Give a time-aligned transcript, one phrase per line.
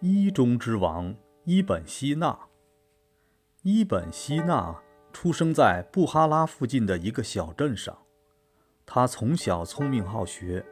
[0.00, 1.14] 一中之王
[1.44, 2.38] 伊本希纳。
[3.62, 4.76] 伊本希纳
[5.10, 7.96] 出生在布哈拉附近的一个小镇上。
[8.84, 10.64] 他从小聪明好学，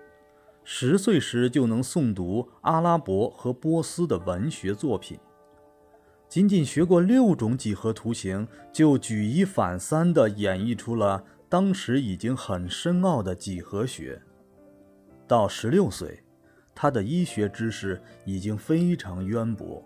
[0.62, 5.18] 十岁时就能诵读阿拉伯和波斯的文学作品。
[6.28, 14.20] 仅仅学过六种几何图形，就举一反三地演绎出了当时已经很深奥的几何学。
[15.26, 16.22] 到十六岁，
[16.74, 19.82] 他的医学知识已经非常渊博。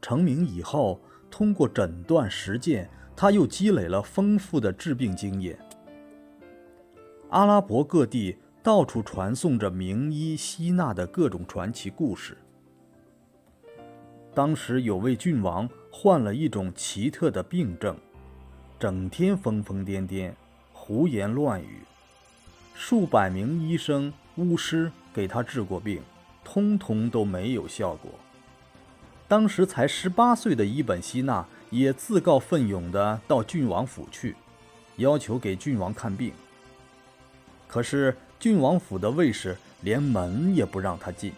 [0.00, 5.58] 成名以后，通过诊断实践，他又积累了丰富的治病经验。
[7.30, 12.36] 阿拉伯各地到处传颂着名医希纳的各种传奇故事。
[14.34, 17.96] 当时有位郡王患了一种奇特的病症，
[18.78, 20.32] 整天疯疯癫癫，
[20.72, 21.82] 胡言乱语。
[22.72, 26.00] 数百名医生、巫师给他治过病，
[26.44, 28.12] 通通都没有效果。
[29.26, 34.36] 当时才十八岁的伊本希纳也自告奋勇地到郡王府去，
[34.98, 36.32] 要求给郡王看病。
[37.66, 41.32] 可是郡王府的卫士连门也不让他进。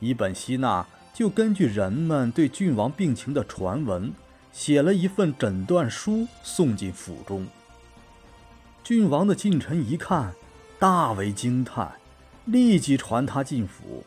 [0.00, 4.12] 伊本希纳就根据人们对郡王病情的传闻，
[4.52, 7.46] 写了一份诊断书送进府中。
[8.82, 10.32] 郡王的近臣一看，
[10.80, 11.92] 大为惊叹，
[12.48, 14.04] 立即传他进府。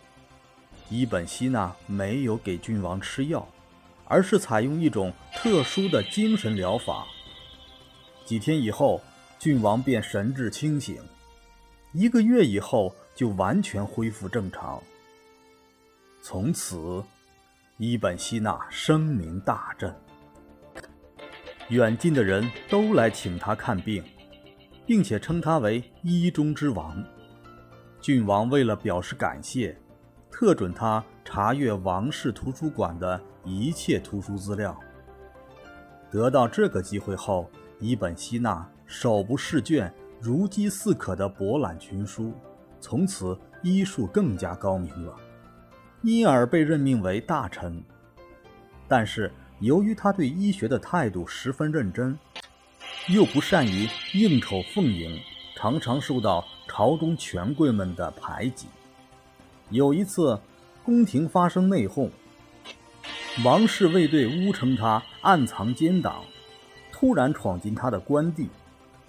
[0.90, 3.48] 伊本希纳没有给郡王吃药，
[4.06, 7.06] 而是采用一种特殊的精神疗法。
[8.26, 9.02] 几天以后，
[9.40, 11.02] 郡王便神志清醒，
[11.94, 14.82] 一个月以后就完全恢复正常。
[16.22, 17.04] 从此，
[17.78, 19.96] 伊本希纳声名大振，
[21.70, 24.04] 远近的人都来请他看病。
[24.86, 27.02] 并且称他为医中之王。
[28.02, 29.78] 郡王为了表示感谢，
[30.32, 34.76] 特准他查阅王室图书馆的一切图书资料。
[36.10, 42.34] 得到这个机会后，伊本希纳手不释卷、如饥似渴地博览群书，
[42.80, 45.16] 从此医术更加高明了，
[46.02, 47.84] 因而被任命为大臣。
[48.88, 52.18] 但是由于他对医学的态度十分认真。
[53.10, 55.20] 又不善于应酬奉迎，
[55.56, 58.68] 常常受到朝中权贵们的排挤。
[59.72, 60.40] 有一次，
[60.86, 62.10] 宫廷发生内讧，
[63.44, 66.24] 王室卫队诬称他暗藏奸党，
[66.90, 68.48] 突然闯进他的官邸，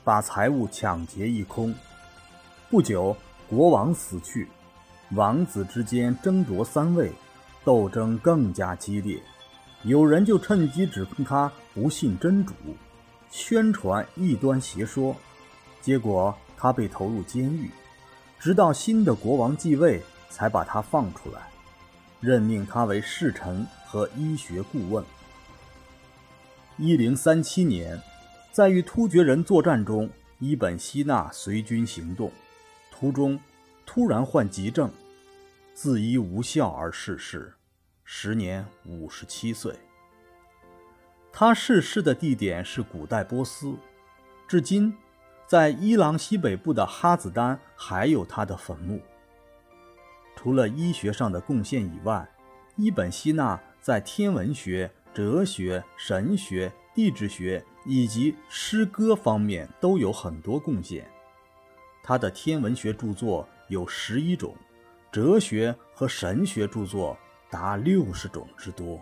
[0.03, 1.73] 把财物抢劫一空。
[2.69, 3.17] 不久，
[3.49, 4.49] 国王死去，
[5.13, 7.13] 王子之间争夺三位，
[7.65, 9.23] 斗争更加激烈。
[9.85, 12.55] 有人就趁机指控他不信真主。
[13.31, 15.15] 宣传异端邪说，
[15.81, 17.69] 结果他被投入监狱，
[18.39, 20.01] 直到新的国王继位，
[20.31, 21.51] 才把他放出来，
[22.21, 25.05] 任命他为侍臣和医学顾问。
[26.77, 28.01] 一零三七年，
[28.53, 30.09] 在与突厥人作战中，
[30.39, 32.31] 伊本希纳随军行动，
[32.93, 33.41] 途中
[33.85, 34.89] 突然患急症，
[35.75, 37.53] 自医无效而逝世，
[38.05, 39.75] 时年五十七岁。
[41.33, 43.75] 他逝世的地点是古代波斯，
[44.47, 44.97] 至今，
[45.53, 48.99] 在伊朗西北部的哈子丹还有他的坟墓。
[50.35, 52.27] 除了医学上的贡献以外，
[52.75, 61.07] 伊本希纳在天文学、哲学、神学、地质学以及诗歌方面都有很多贡献。
[62.03, 64.57] 他的天文学著作有十一种，
[65.11, 67.15] 哲学和神学著作
[67.51, 68.99] 达六十种之多。